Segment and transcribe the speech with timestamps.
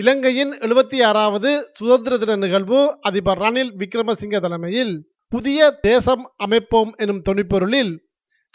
[0.00, 4.92] இலங்கையின் எழுபத்தி ஆறாவது சுதந்திர தின நிகழ்வு அதிபர் ரணில் விக்ரமசிங்க தலைமையில்
[5.32, 7.92] புதிய தேசம் அமைப்போம் எனும் தொனிப்பொருளில்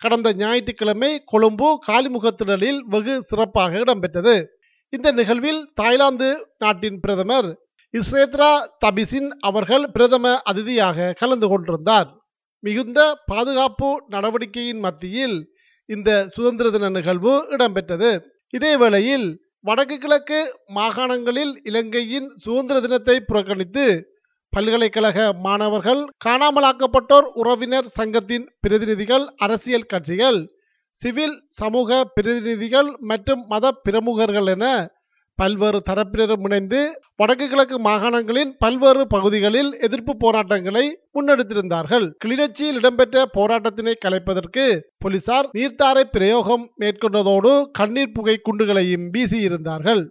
[0.01, 4.35] கடந்த ஞாயிற்றுக்கிழமை கொழும்பு காலிமுகத்திடலில் வெகு சிறப்பாக இடம்பெற்றது.
[4.89, 7.49] இந்த நிகழ்வில் தாய்லாந்து நாட்டின் பிரதமர்
[7.93, 8.51] இஸ்ரேத்ரா
[8.85, 12.09] தபிசின் அவர்கள் பிரதம அதிதியாக கலந்து கொண்டிருந்தார்.
[12.63, 15.37] மிகுந்த பாதுகாப்பு நடவடிக்கையின் மத்தியில்
[15.89, 18.11] இந்த சுதந்திர தின நிகழ்வு இடம்பெற்றது.
[18.53, 19.27] இதேவேளையில்
[19.65, 20.39] வடக்கு கிழக்கு
[20.73, 23.85] மாகாணங்களில் இலங்கையின் சுதந்திர தினத்தை புறக்கணித்து
[24.53, 30.39] பல்கலைக்கழக மாணவர்கள் காணாமலாக்கப்பட்டோர் உறவினர் சங்கத்தின் பிரதிநிதிகள் அரசியல் கட்சிகள்
[31.01, 34.65] சிவில் சமூக பிரதிநிதிகள் மற்றும் மத பிரமுகர்கள் என
[35.39, 36.79] பல்வேறு தரப்பினரும் இணைந்து
[37.15, 40.83] வடக்கு கிழக்கு மாகாணங்களின் பல்வேறு பகுதிகளில் எதிர்ப்பு போராட்டங்களை
[41.15, 42.05] முன்னெடுத்திருந்தார்கள்.
[42.23, 44.65] கிளிநொச்சியில் இடம்பெற்ற போராட்டத்தினை கலைப்பதற்கு
[44.97, 50.03] போலீசார் நீர்த்தாரை பிரயோகம் மேற்கொண்டதோடு கண்ணீர் புகை குண்டுகளையும் வீசியிருந்தார்கள்.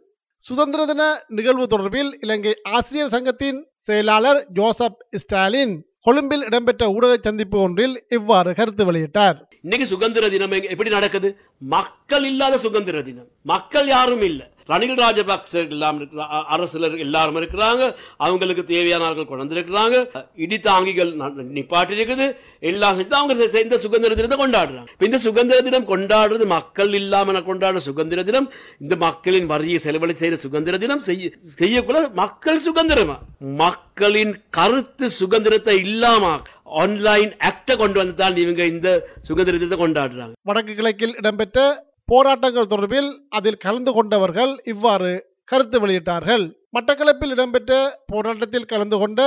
[0.42, 7.94] சுதந்திர தின நிகழ்வு தொடர்பில் இலங்கை ஆசிரியர் சங்கத்தின் செயலாளர் ஜோசப் ஸ்டாலின் கொழும்பில் இடம்பெற்ற ஊடக சந்திப்பு ஒன்றில்
[8.08, 9.36] இவ்வாறு கருத்து வெளியிட்டார்.
[9.62, 11.28] இன்னைக்கு சுதந்திர தினம் எப்படி நடக்குது?
[11.58, 13.28] மக்கள் இல்லாத சுதந்திர தினம்.
[13.42, 14.46] மக்கள் யாரும் இல்லை.
[14.66, 17.94] ரணில் ராஜபக்ச எல்லாம் இருக்கிறா- எல்லாரும் இருக்கிறாங்க.
[18.16, 21.16] அவங்களுக்கு தேவையானவர்கள் கொண்டு வந்திருக்கிறாங்க இடி தாங்கிகள்
[21.52, 24.86] நிப்பாட்டி இருக்குது எல்லாம் செஞ்சு அவங்க இந்த சுதந்திர தினத்தை கொண்டாடுறாங்க.
[25.04, 28.52] இந்த சுதந்திர தினம் கொண்டாடுறது மக்கள் இல்லாம கொண்டாடுற சுதந்திர தினம்.
[28.80, 31.02] இந்த மக்களின் வரியை செலவழி செய்யற சுதந்திர தினம்.
[31.02, 33.18] செய்ய செய்யக்குள்ள மக்கள் சுதந்திரமா?
[33.38, 40.32] மக்களின் கருத்து சுதந்திரத்தை இல்லாம ஆன்லைன் ஆக்ட கொண்டு வந்து தான் இவங்க இந்த சுதந்திர தினத்தை கொண்டாடுறாங்க.
[40.42, 45.10] வடக்கு கிழக்கில் இடம்பெற்ற போராட்டங்கள் தொடர்பில் அதில் கலந்து கொண்டவர்கள் இவ்வாறு
[45.50, 46.44] கருத்து வெளியிட்டார்கள்.
[46.76, 47.72] மட்டக்களப்பில் இடம்பெற்ற
[48.12, 49.20] போராட்டத்தில் கலந்து கொண்ட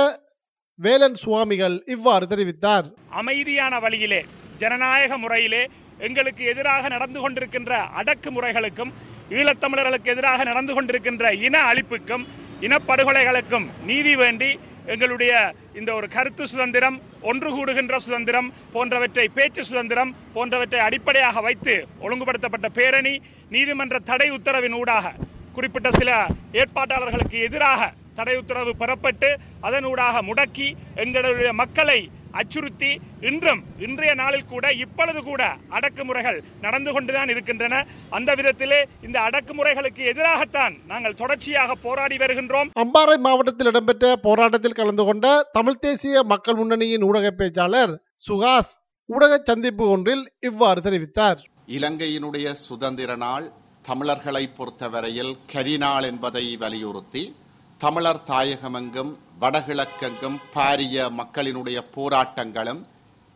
[0.78, 2.86] வேலன் சுவாமிகள் இவ்வாறு தெரிவித்தார்.
[3.20, 4.20] அமைதியான வழியிலே
[4.56, 5.62] ஜனநாயக முறையிலே
[6.06, 8.92] எங்களுக்கு எதிராக நடந்து கொண்டிருக்கின்ற அடக்குமுறைகளுக்கும்
[9.38, 12.24] ஈழத்தமிழர்களுக்கு எதிராக நடந்து கொண்டிருக்கின்ற இன அழிப்புக்கும்
[12.66, 14.50] இனப்படுகொலைகளுக்கும் நீதி வேண்டி
[14.88, 15.32] எங்களுடைய
[15.74, 23.14] இந்த ஒரு கருத்து சுதந்திரம் ஒன்று கூடுகின்ற சுதந்திரம் போன்றவற்றை பேச்சு சுதந்திரம் போன்றவற்றை அடிப்படையாக வைத்து ஒழுங்குபடுத்தப்பட்ட பேரணி
[23.50, 25.14] நீதிமன்ற தடை உத்தரவின் ஊடாக
[25.52, 26.10] குறிப்பிட்ட சில
[26.52, 27.82] ஏற்பாட்டாளர்களுக்கு எதிராக
[28.14, 29.28] தடை உத்தரவு பெறப்பட்டு
[29.62, 31.98] அதனூடாக முடக்கி எங்களுடைய மக்களை
[32.32, 37.86] அச்சுறுத்தி இன்றும் இன்றைய நாளில் கூட இப்பொழுது கூட அடக்குமுறைகள் நடந்து கொண்டுதான் இருக்கின்றன.
[38.10, 42.70] அந்த விதத்திலே இந்த அடக்குமுறைகளுக்கு எதிராகத்தான் நாங்கள் தொடர்ச்சியாக போராடி வருகின்றோம்.
[42.78, 47.96] அம்பாறை மாவட்டத்தில் இடம்பெற்ற போராட்டத்தில் கலந்து கொண்ட தமிழ்த் தேசிய மக்கள் முன்னணியின் ஊடக பேச்சாளர்
[48.28, 51.36] சுகாஸ் ஊடக சந்திப்பு ஒன்றில் இவ்வாறு தெரிவித்தார்.
[51.66, 53.52] இலங்கையினுடைய சுதந்திர நாள்
[53.82, 57.34] தமிழர்களை பொறுத்தவரையில் கரிநாள் என்பதை வலியுறுத்தி
[57.78, 62.80] தமிழர் தாயகமெங்கும் வடகிழக்கெங்கும் பாரிய மக்களினுடைய போராட்டங்களும்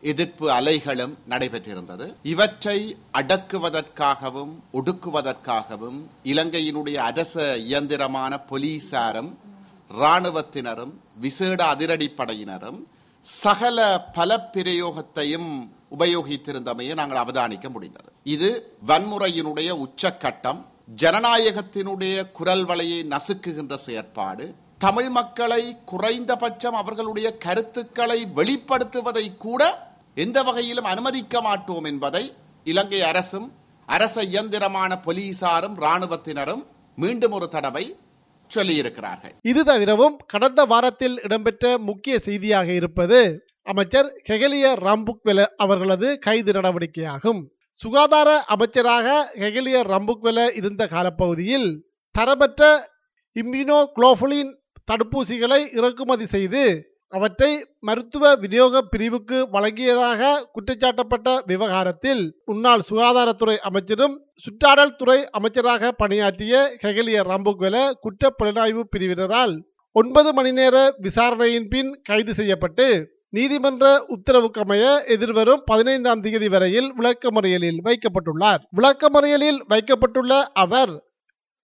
[0.01, 2.13] எதிர்ப்பு அலைகளும் நடைபெற்றிருந்தது.
[2.23, 9.31] இவற்றை அடக்குவதற்காகவும் ஒடுக்குவதற்காகவும் இலங்கையினுடைய அரச இயந்திரமான போலீசாரும்
[9.89, 12.79] இராணுவத்தினரும் விசேட அதிரடிப்படையினரும்
[13.19, 18.11] சகல பல பிரயோகத்தையும் உபயோகித்திருந்தமையை நாங்கள் அவதானிக்க முடிந்தது.
[18.23, 20.61] இது வன்முறையினுடைய உச்சக்கட்டம்.
[20.87, 24.45] ஜனநாயகத்தினுடைய குரல் வலையை நசுக்குகின்ற செயற்பாடு
[24.77, 29.61] தமிழ் மக்களை குறைந்தபட்சம் அவர்களுடைய கருத்துக்களை வெளிப்படுத்துவதை கூட
[30.15, 32.23] எந்த வகையிலும் அனுமதிக்க மாட்டோம் என்பதை
[32.63, 33.47] இலங்கை அரசும்
[33.85, 36.63] அரச இயந்திரமான போலீசாரும் இராணுவத்தினரும்
[36.97, 37.85] மீண்டும் ஒரு தடவை
[38.51, 39.33] சொல்லியிருக்கிறார்கள்.
[39.41, 43.19] இது தவிரவும் கடந்த வாரத்தில் இடம்பெற்ற முக்கிய செய்தியாக இருப்பது
[43.63, 47.41] அமைச்சர் ஹெகலிய ராம்புக்வெல அவர்களது கைது நடவடிக்கையாகும்.
[47.77, 51.69] சுகாதார அமைச்சராக ஹெகலிய ரம்புக்வெல இருந்த காலப்பகுதியில்
[52.15, 52.61] தரப்பட்ட
[53.35, 54.51] இம்யூனோகுளோபுலின்
[54.87, 56.63] தடுப்பூசிகளை இறக்குமதி செய்து
[57.13, 60.21] அவற்றை மருத்துவ விநியோக பிரிவுக்கு வழங்கியதாக
[60.53, 69.53] குற்றச்சாட்டப்பட்ட விவகாரத்தில் முன்னாள் சுகாதாரத்துறை அமைச்சரும் சுற்றாடல் துறை அமைச்சராக பணியாற்றிய ஹெகலிய ரம்புக்வெல குற்ற புலனாய்வு பிரிவினரால்
[69.95, 72.87] ஒன்பது மணி நேர விசாரணையின் பின் கைது செய்யப்பட்டு
[73.35, 73.85] நீதிமன்ற
[74.15, 78.61] உத்தரவுக்கமைய எதிர்வரும் பதினைந்தாம் தேதி வரையில் விளக்கமறியலில் வைக்கப்பட்டுள்ளார்.
[78.77, 80.33] விளக்கமறியலில் வைக்கப்பட்டுள்ள
[80.63, 80.93] அவர்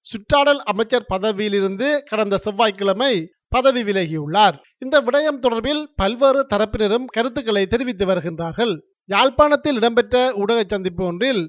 [0.06, 3.14] சுற்றாடல் அமைச்சர் பதவியிலிருந்து கடந்த செவ்வாய்க்கிழமை
[3.50, 4.56] பதவி விலகியுள்ளார்.
[4.80, 8.74] இந்த விடயம் தொடர்பில் பல்வேறு தரப்பினரும் கருத்துக்களை தெரிவித்து வருகின்றார்கள்.
[9.06, 11.44] யாழ்ப்பாணத்தில் இடம்பெற்ற ஊடக சந்திப்பு ஒன்றில்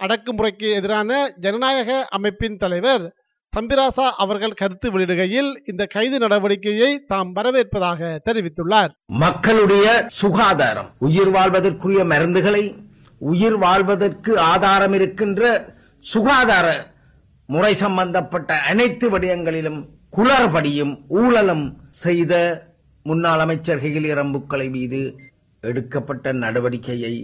[0.00, 1.10] அடக்குமுறைக்கு எதிரான
[1.40, 3.04] ஜனநாயக அமைப்பின் தலைவர்
[3.56, 8.90] தம்பிராசா அவர்கள் கருத்து வெளியிடுகையில் இந்த கைது நடவடிக்கையை தாம் வரவேற்பதாக தெரிவித்துள்ளார்.
[9.22, 9.86] மக்களுடைய
[10.20, 12.64] சுகாதாரம் உயிர் வாழ்வதற்குரிய மருந்துகளை
[13.18, 15.42] உயிர் வாழ்வதற்கு ஆதாரம் இருக்கின்ற
[16.04, 16.66] சுகாதார
[17.46, 19.80] முறை சம்பந்தப்பட்ட அனைத்து விடயங்களிலும்
[20.16, 22.34] குளறுபடியும் ஊழலும் செய்த
[23.02, 25.00] முன்னாள் அமைச்சர் ஹெகிலி ரம்புக்களை மீது
[25.62, 27.14] எடுக்கப்பட்ட நடவடிக்கையை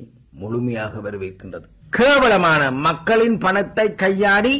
[0.40, 1.66] முழுமையாக வரவேற்கின்றது.
[1.90, 4.54] கேவலமான மக்களின் பணத்தை கையாடி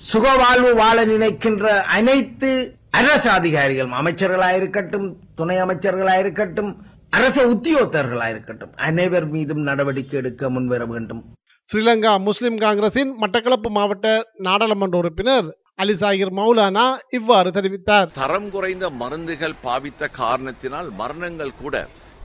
[0.00, 2.50] சுகவாழ்வு வாழ நினைக்கின்ற அனைத்து
[2.90, 6.70] அரசு அதிகாரிகள் அமைச்சர்களாயிருக்கட்டும் துணை அமைச்சர்களாயிருக்கட்டும்
[7.12, 11.22] அரசு உத்தியோகத்தர்களாயிருக்கட்டும் அனைவர் மீதும் நடவடிக்கை எடுக்க முன்வர வேண்டும்
[11.70, 14.06] ஸ்ரீலங்கா முஸ்லிம் காங்கிரசின் மட்டக்களப்பு மாவட்ட
[14.38, 18.08] நாடாளுமன்ற உறுப்பினர் அலி சாகிர் மௌலானா இவ்வாறு தெரிவித்தார்.
[18.12, 21.76] தரம் குறைந்த மருந்துகள் பாவித்த காரணத்தினால் மரணங்கள் கூட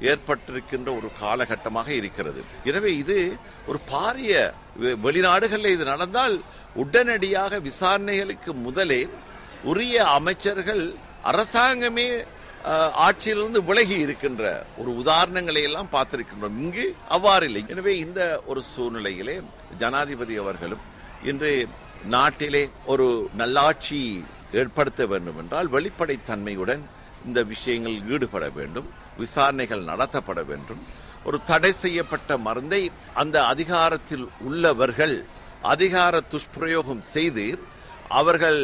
[0.02, 2.44] ஏற்பட்டிருக்கின்ற ஒரு காலகட்டமாக இருக்கிறது.
[2.64, 3.38] எனவே இது
[3.68, 6.42] ஒரு பாரிய வெ- வெளிநாடுகளில் இது நடந்தால்
[6.74, 9.08] உடனடியாக விசாரணைகளுக்கு முதலே
[9.64, 12.26] உரிய அமைச்சர்கள் அரசாங்கமே
[12.98, 16.58] ஆட்சியிலிருந்து விலகி இருக்கின்ற ஒரு உதாரணங்களை எல்லாம் பார்த்திருக்கின்றோம்.
[16.58, 19.44] இங்கு அவ்வாறு இல்லை எனவே இந்த ஒரு சூழ்நிலையிலே
[19.80, 20.80] ஜனாதிபதி அவர்களும்
[21.24, 21.68] இன்று
[22.06, 26.82] நாட்டிலே ஒரு நல்லாட்சி ஏற்படுத்த வேண்டும் என்றால் வெளிப்படைத்தன்மையுடன்
[27.28, 28.88] இந்த விஷயங்கள் ஈடுபட வேண்டும்
[29.24, 30.82] விசாரணைகள் நடத்தப்பட வேண்டும்.
[31.28, 32.82] ஒரு தடை செய்யப்பட்ட மருந்தை
[33.22, 35.16] அந்த அதிகாரத்தில் உள்ளவர்கள்
[35.74, 37.46] அதிகார துஷ்பிரயோகம் செய்து
[38.20, 38.60] அவர்கள்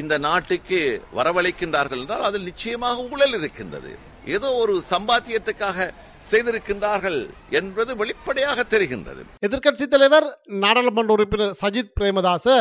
[0.00, 0.78] இந்த நாட்டுக்கு
[1.18, 3.92] வரவழைக்கின்றார்கள் என்றால் அதில் நிச்சயமாக ஊழல் இருக்கின்றது.
[4.36, 5.88] ஏதோ ஒரு சம்பாத்தியத்துக்காக
[6.30, 7.20] செய்திருக்கின்றார்கள்
[7.58, 9.22] என்பது வெளிப்படையாக தெரிகின்றது.
[9.46, 10.26] எதிர்கட்சி தலைவர்
[10.64, 12.56] நாடாளுமன்ற உறுப்பினர் சஜித் பிரேமதாச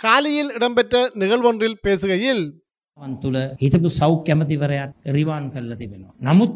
[0.00, 2.44] காலியில் இடம்பெற்ற நிகழ்வொன்றில் பேசுகையில்
[2.99, 6.13] වන් තුළ හිටපු සෞඛ්‍ය ඇමතිවරයාත් රිවාන් කරලා තිබෙනවා.
[6.21, 6.51] නමුත්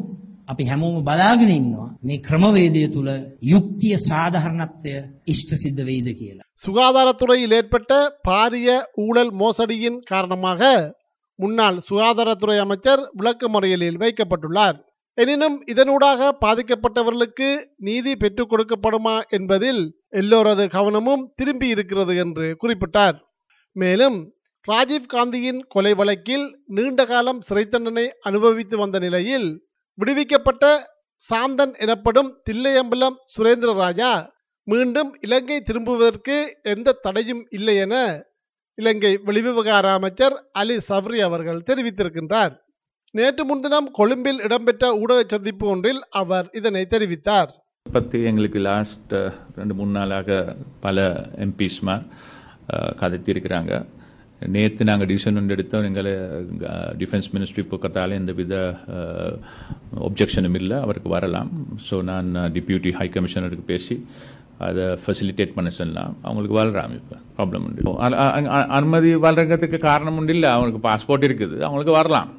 [0.48, 3.10] අපි හැමෝම බලාගෙන ඉන්නවා මේ ක්‍රමවේදය තුළ
[3.44, 4.92] යුක්තිය සාධහරණත්වය
[5.26, 6.44] ඉෂ්ට සිද්ධ වෙයිද කියලා.
[6.58, 7.92] சுகாதாரத்துறையில் ஏற்பட்ட
[8.28, 8.68] பாரிய
[8.98, 10.62] ஊழல் மோசடியின் காரணமாக
[11.38, 14.78] முன்னாள் சுகாதாரத்துறை அமைச்சர் விளக்கமறியலில் வைக்கப்பட்டுள்ளார்
[15.18, 19.82] எனினும் இதனூடாக பாதிக்கப்பட்டவர்களுக்கு நீதி பெற்றுக் கொடுக்கப்படுமா என்பதில்
[20.20, 23.16] எல்லோரது கவனமும் திரும்பி இருக்கிறது என்று குறிப்பிட்டார்
[23.76, 24.18] மேலும்
[24.67, 26.45] ராஜீவ் காந்தியின் கொலை வழக்கில்
[26.75, 29.47] நீண்ட காலம் சிறை தண்டனை அனுபவித்து வந்த நிலையில்
[29.97, 30.65] விடுவிக்கப்பட்ட
[31.29, 34.11] சாந்தன் எனப்படும் தில்லையம்பலம் சுரேந்திர ராஜா
[34.67, 36.35] மீண்டும் இலங்கை திரும்புவதற்கு
[36.73, 37.95] எந்த தடையும் இல்லை என
[38.77, 42.53] இலங்கை வெளிவிவகார அமைச்சர் அலி சப்ரி அவர்கள் தெரிவித்திருக்கின்றார்.
[43.15, 47.51] நேற்று முன்தினம் கொழும்பில் இடம்பெற்ற ஊடக சந்திப்பு ஒன்றில் அவர் இதனை தெரிவித்தார்.
[47.85, 49.13] பற்றி எங்களுக்கு லாஸ்ட்
[49.59, 50.39] ரெண்டு மூணு நாளாக
[50.85, 51.05] பல
[51.45, 52.05] எம்பிஸ்மார்
[53.01, 53.73] கதைத்திருக்கிறாங்க.
[54.55, 55.87] நேற்று நாங்கள் டிசிஷன் ஒன்று எடுத்தோம்.
[55.89, 56.11] எங்களை
[57.01, 58.53] டிஃபென்ஸ் மினிஸ்ட்ரி பக்கத்தால் எந்தவித
[60.07, 60.77] ஒப்ஜெக்ஷனும் இல்லை.
[60.85, 61.49] அவருக்கு வரலாம்.
[61.89, 63.97] ஸோ நான் டிப்யூட்டி ஹை கமிஷனருக்கு பேசி
[64.67, 67.17] அதை ஃபெசிலிட்டேட் பண்ண சொல்லலாம் அவங்களுக்கு வாழ்கிறாங்க இப்போ.
[67.37, 67.91] ப்ராப்ளம் உண்டு.
[68.79, 70.49] அனுமதி வாழ்றதுக்கு காரணம் உண்டு இல்லை.
[70.55, 71.57] அவங்களுக்கு பாஸ்போர்ட் இருக்குது.
[71.67, 72.29] அவங்களுக்கு வரலாம்.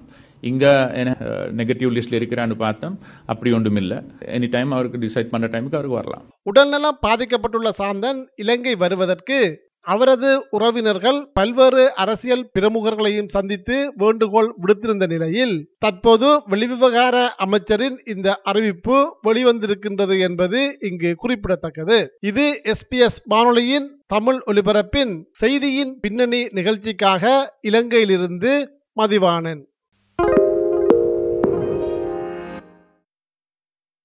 [0.51, 0.71] இங்கே
[1.01, 1.13] என்ன
[1.59, 2.97] நெகட்டிவ் லிஸ்ட்டில் இருக்கிறான்னு பார்த்தோம்.
[3.33, 3.99] அப்படி ஒன்றும் இல்லை.
[4.37, 6.25] எனி டைம் அவருக்கு டிசைட் பண்ணுற டைமுக்கு அவருக்கு வரலாம்.
[6.51, 9.39] உடல்நலம் பாதிக்கப்பட்டுள்ள சாந்தன் இலங்கை வருவதற்கு
[9.85, 20.21] அவரது உறவினர்கள் பல்வேறு அரசியல் பிரமுகர்களையும் சந்தித்து வேண்டுகோள் விடுத்திருந்த நிலையில் தற்போது வெளிவிவகார அமைச்சரின் இந்த அறிவிப்பு வெளிவந்திருக்கின்றது
[20.21, 21.99] என்பது இங்கு குறிப்பிடத்தக்கது.
[22.21, 28.53] இது எஸ்பிஎஸ் வானொலியின் தமிழ் ஒலிபரப்பின் செய்தியின் பின்னணி நிகழ்ச்சிக்காக இலங்கையிலிருந்து
[29.01, 29.63] மதிவானன்